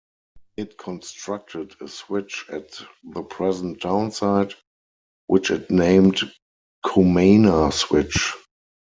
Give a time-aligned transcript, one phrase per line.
[0.57, 4.55] It constructed a switch at the present townsite,
[5.27, 6.21] which it named
[6.83, 8.33] Comana Switch.